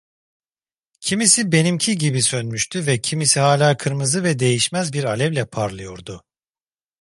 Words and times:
Kimisi 0.99 1.51
benimki 1.51 1.97
gibi 1.97 2.21
sönmüştü 2.21 2.85
ve 2.87 3.01
kimisi 3.01 3.39
hala 3.39 3.77
kırmızı 3.77 4.23
ve 4.23 4.39
değişmez 4.39 4.93
bir 4.93 5.03
alevle 5.03 5.45
parlıyordu. 5.45 6.23